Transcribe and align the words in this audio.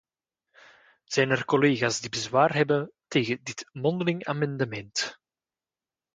Zijn 1.03 1.29
er 1.29 1.45
collega's 1.45 1.99
die 2.01 2.09
bezwaar 2.09 2.53
hebben 2.53 2.91
tegen 3.07 3.43
dit 3.43 3.69
mondeling 3.71 4.23
amendement? 4.25 5.19